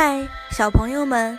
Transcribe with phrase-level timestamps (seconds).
[0.00, 1.36] 嗨，小朋友们，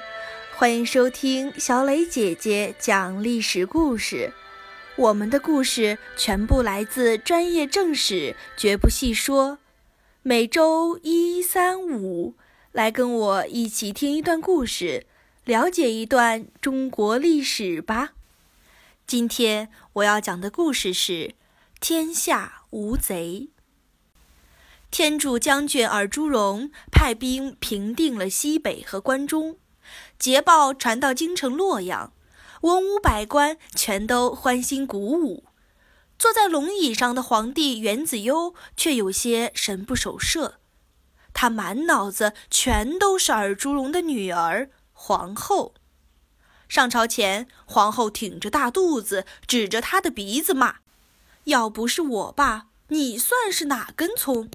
[0.58, 4.34] 欢迎收听小磊姐姐讲历史故事。
[4.98, 9.60] 我们的故事全部来自专业正史，绝不细说。
[10.24, 12.36] 每周一、三、五
[12.74, 15.06] 来跟我一起听一段故事，
[15.46, 18.10] 了解一段中国历史吧。
[19.08, 21.34] 今天我要讲的故事是
[21.80, 23.52] “天下无贼”。
[24.92, 29.58] 天柱将军尔朱荣派兵平定了西北和关中，
[30.18, 32.12] 捷报传到京城洛阳，
[32.62, 35.46] 文武百官全都欢欣鼓舞。
[36.18, 40.60] 坐在龙椅上的皇帝元子攸却有些神不守舍，
[41.34, 45.76] 他满脑子全都是尔朱荣的女儿皇后。
[46.68, 50.78] 上朝前，皇后挺着大肚子，指着他的鼻子骂
[51.46, 54.50] ：“要不是我爸，你算是哪根葱？”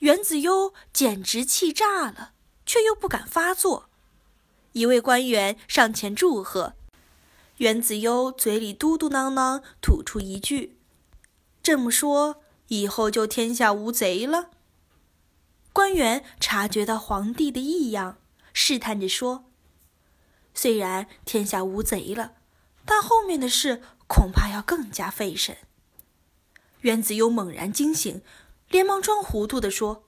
[0.00, 2.32] 元子攸简直气炸了，
[2.66, 3.88] 却又不敢发作。
[4.72, 6.74] 一位官员上前祝贺，
[7.56, 10.76] 元子攸嘴里嘟嘟囔囔，吐出一句
[11.62, 14.50] ：“这么说，以后就天下无贼了。”
[15.72, 18.18] 官员察觉到皇帝的异样，
[18.52, 19.46] 试探着说
[20.52, 22.34] ：“虽然天下无贼了，
[22.84, 25.56] 但后面的事恐怕要更加费神。”
[26.82, 28.20] 元子攸猛然惊醒。
[28.68, 30.04] 连忙装糊涂地说：“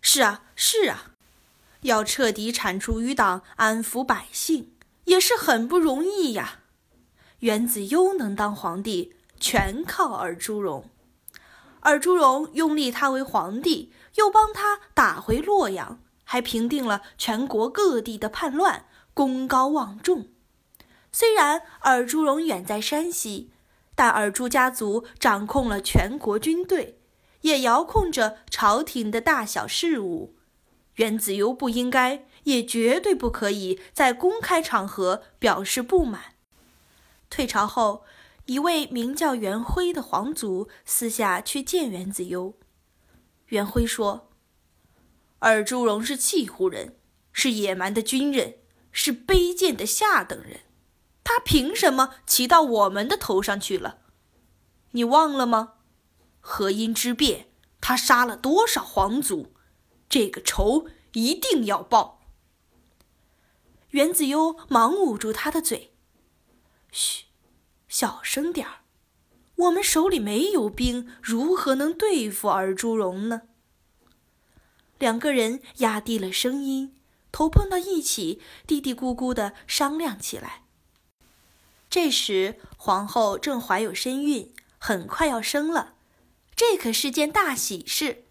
[0.00, 1.12] 是啊，是啊，
[1.82, 4.72] 要彻底铲除余党，安抚百姓，
[5.04, 6.60] 也是很不容易呀。
[7.40, 10.88] 元子攸能当皇帝，全靠尔朱荣。
[11.80, 20.28] 尔朱荣拥立他为皇帝，又帮他打回洛阳，还平定了全国各地的叛乱，功高望重。
[21.12, 23.50] 虽然尔朱荣远在山西，
[23.94, 27.00] 但尔朱家族掌控了全国军队。”
[27.46, 30.34] 也遥控着朝廷的大小事务，
[30.96, 36.34] 袁子攸不应该，也绝对不可以在公开场合表示不满。
[37.30, 38.02] 退朝后，
[38.46, 42.54] 一位名叫袁辉的皇族私下去见袁子攸。
[43.50, 44.28] 元辉说
[45.38, 46.96] ：“尔朱荣是契胡人，
[47.32, 48.56] 是野蛮的军人，
[48.90, 50.62] 是卑贱的下等人，
[51.22, 53.98] 他凭什么骑到我们的头上去了？
[54.90, 55.74] 你忘了吗？”
[56.48, 57.48] 河阴之变，
[57.80, 59.52] 他杀了多少皇族？
[60.08, 62.20] 这个仇一定要报。
[63.90, 65.92] 元子悠忙捂住他的嘴
[66.92, 67.24] ：“嘘，
[67.88, 68.82] 小声点儿，
[69.56, 73.42] 我们手里没有兵，如何能对付尔朱荣呢？”
[75.00, 76.96] 两个人压低了声音，
[77.32, 80.62] 头碰到一起，嘀嘀咕咕的商量起来。
[81.90, 85.94] 这时，皇后正怀有身孕，很快要生了。
[86.56, 88.24] 这可是件大喜事，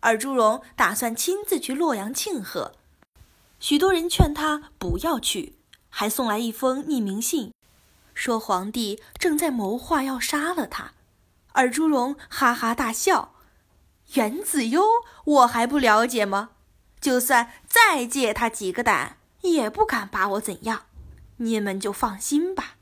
[0.00, 2.74] 尔朱荣打算亲自去洛阳庆贺。
[3.58, 5.56] 许多人劝他不要去，
[5.88, 7.54] 还送来一封匿名信，
[8.12, 10.92] 说皇帝正在谋划要杀了他。
[11.52, 13.34] 尔朱荣哈哈大笑
[14.14, 14.82] ：“元子攸，
[15.24, 16.50] 我还不了解吗？
[17.00, 20.82] 就算再借他几个胆，也不敢把我怎样。
[21.38, 22.76] 你们就放心吧。”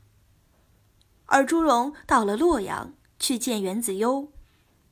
[1.26, 4.32] 尔朱荣到了洛阳，去见元子攸。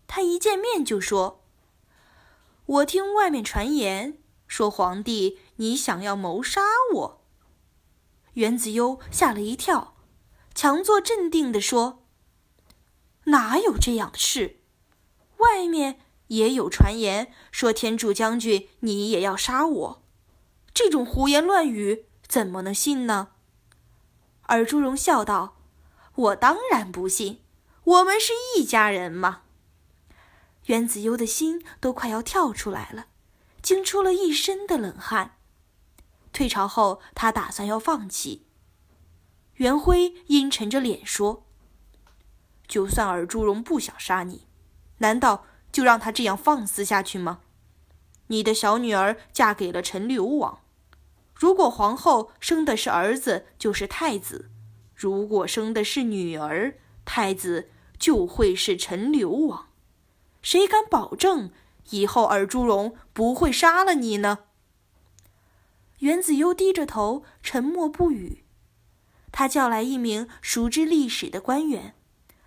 [0.09, 1.45] 他一见面就说
[2.67, 6.63] ：“我听外面传言说皇帝你想要谋杀
[6.95, 7.21] 我。”
[8.35, 9.95] 袁子攸吓了一跳，
[10.55, 12.03] 强作镇定地说
[13.25, 14.61] ：“哪有这样的事？
[15.37, 20.03] 外面也有传言说天柱将军你也要杀我，
[20.73, 23.29] 这种胡言乱语怎么能信呢？”
[24.49, 25.59] 尔朱荣笑道
[26.15, 27.43] ：“我当然不信，
[27.85, 29.43] 我们是一家人嘛。”
[30.69, 33.07] 元子攸的心都快要跳出来了，
[33.63, 35.37] 惊出了一身的冷汗。
[36.31, 38.45] 退朝后，他打算要放弃。
[39.55, 41.47] 袁辉阴沉着脸说
[42.69, 44.47] ：“就算尔朱荣不想杀你，
[44.99, 47.41] 难道就让他这样放肆下去吗？
[48.27, 50.61] 你的小女儿嫁给了陈留王，
[51.35, 54.51] 如果皇后生的是儿子，就是太子；
[54.95, 56.75] 如果生的是女儿，
[57.07, 59.68] 太子就会是陈留王。”
[60.51, 61.51] 谁敢保证
[61.91, 64.39] 以后尔朱荣不会杀了你呢？
[65.99, 68.45] 袁子攸低着头，沉默不语。
[69.31, 71.95] 他叫来一名熟知历史的官员，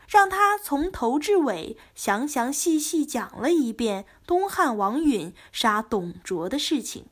[0.07, 7.05] 让他从头至尾详详细细讲了一遍东汉王允杀董卓的事情。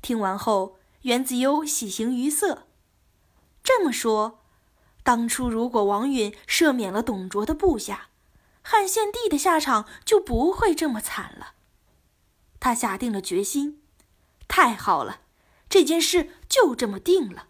[0.00, 2.66] 听完后，袁子攸喜形于色。
[3.62, 4.38] 这么说，
[5.02, 8.08] 当初如果王允赦免了董卓的部下，
[8.66, 11.52] 汉献帝的下场就不会这么惨了。
[12.58, 13.82] 他下定了决心，
[14.48, 15.20] 太好了，
[15.68, 17.48] 这件事就这么定了。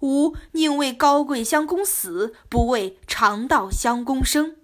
[0.00, 4.56] 吾宁为高贵相公死，不为长道相公生。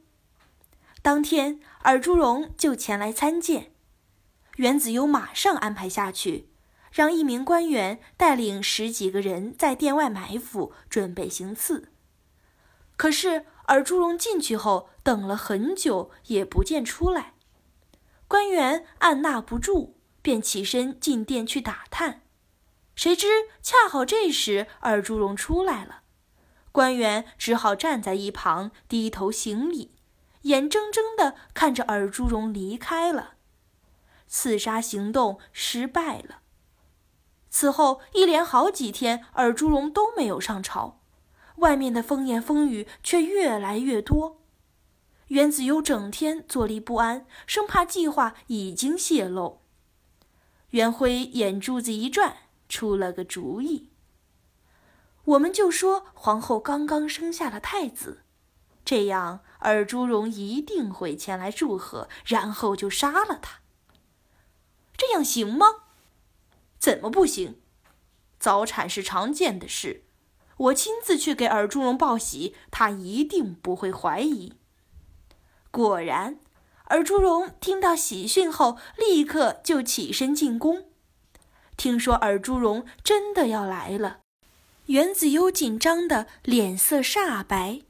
[1.02, 3.72] 当天，尔朱荣就前来参见，
[4.58, 6.48] 袁子悠马上安排下去，
[6.92, 11.88] 让一名官员带领十几个人在殿外埋伏，准备行刺。
[12.96, 17.34] 可是尔朱荣进去后，等了很久也不见出来，
[18.28, 22.22] 官员按捺不住，便起身进殿去打探。
[22.94, 23.26] 谁知
[23.62, 26.02] 恰好这时尔朱荣出来了，
[26.70, 29.96] 官员只好站在一旁低头行礼，
[30.42, 33.34] 眼睁睁地看着尔朱荣离开了。
[34.28, 36.40] 刺杀行动失败了。
[37.50, 41.00] 此后一连好几天，尔朱荣都没有上朝，
[41.56, 44.41] 外面的风言风语却越来越多。
[45.32, 49.62] 袁子悠整天坐立不安，生怕计划已经泄露。
[50.70, 52.36] 袁辉眼珠子一转。
[52.68, 53.90] 出了个主意，
[55.24, 58.22] 我们就说皇后刚刚生下了太子，
[58.82, 63.60] 这样尔朱荣一定会前来祝贺，然后就杀了他。
[64.96, 65.66] 这样行吗？
[66.78, 67.60] 怎么不行？
[68.38, 70.04] 早产是常见的事，
[70.56, 74.54] 我亲自去给尔朱荣报喜，他一定不会怀疑。
[75.72, 76.38] 果然，
[76.90, 80.84] 尔朱荣听到喜讯后，立刻就起身进宫。
[81.78, 84.18] 听说尔朱荣真的要来了，
[84.86, 87.80] 袁子悠紧张的脸色煞白，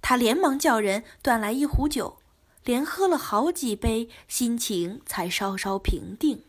[0.00, 2.18] 他连忙叫人端来一壶酒，
[2.62, 6.44] 连喝了好几杯，心情才稍稍平定。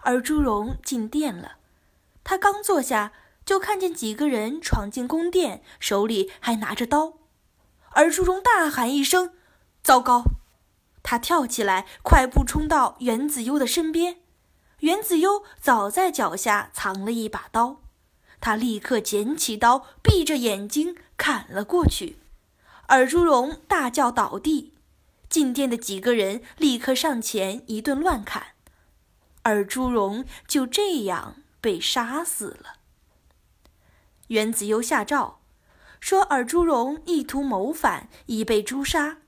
[0.00, 1.58] 尔朱荣进殿了，
[2.24, 3.12] 他刚坐下，
[3.46, 7.12] 就看见几个人闯进宫殿，手里还拿着刀。
[7.92, 9.34] 尔朱荣大喊一声
[9.84, 10.24] ：“糟糕！”
[11.04, 14.16] 他跳起来，快步冲到袁子悠的身边。
[14.80, 17.82] 袁子悠早在脚下藏了一把刀，
[18.40, 22.18] 他立刻捡起刀，闭着眼睛砍了过去。
[22.88, 24.72] 尔朱荣大叫倒地，
[25.28, 28.48] 进殿的几个人立刻上前一顿乱砍，
[29.42, 32.76] 尔朱荣就这样被杀死了。
[34.28, 35.40] 袁子悠下诏，
[36.00, 39.18] 说尔朱荣意图谋反，已被诛杀，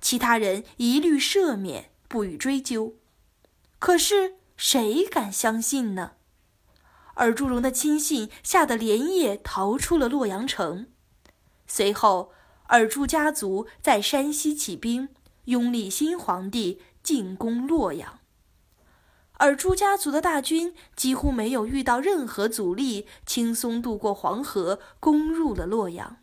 [0.00, 2.94] 其他人一律赦免，不予追究。
[3.78, 4.34] 可是。
[4.58, 6.12] 谁敢相信呢？
[7.16, 10.86] 尔朱荣的亲信吓得连夜逃出了洛阳城。
[11.66, 12.32] 随后，
[12.68, 15.10] 尔朱家族在山西起兵，
[15.44, 18.20] 拥立新皇帝，进攻洛阳。
[19.34, 26.16] 尔朱家族的大军几乎没有遇到任何阻力，轻松渡过黄河，攻入了洛阳。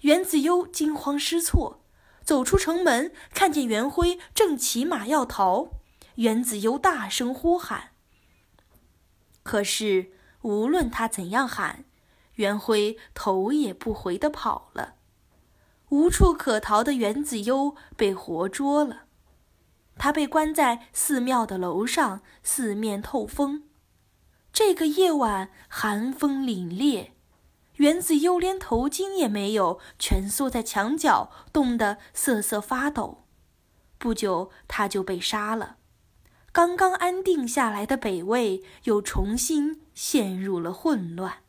[0.00, 1.82] 元子攸惊慌失措，
[2.26, 5.68] 走出城门，看见袁辉正骑马要逃。
[6.16, 7.90] 袁子悠大声呼喊，
[9.44, 10.10] 可是
[10.42, 11.84] 无论他怎样喊，
[12.34, 14.94] 袁辉头也不回地跑了。
[15.90, 19.02] 无处可逃的袁子悠被活捉了，
[19.96, 23.62] 他被关在寺庙的楼上，四面透风。
[24.52, 27.10] 这个夜晚寒风凛冽，
[27.76, 33.24] 袁子悠连头巾也没有，蜷缩在墙角，冻得瑟瑟发抖。
[33.98, 35.76] 不久，他就被杀了。
[36.52, 41.42] 刚刚安定下来的北魏又重新陷入了混乱。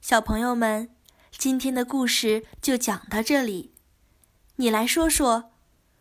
[0.00, 0.90] 小朋友们，
[1.30, 3.72] 今天的故事就讲到这里。
[4.56, 5.52] 你来说说，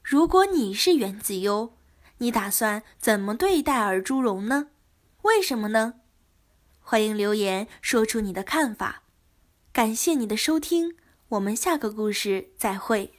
[0.01, 1.73] 如果你是袁子悠，
[2.17, 4.69] 你打算怎么对待尔朱荣呢？
[5.21, 6.00] 为什么呢？
[6.91, 9.03] 欢迎留言说出你的看法。
[9.71, 10.97] 感谢你的收听，
[11.29, 13.13] 我们下个故事再会。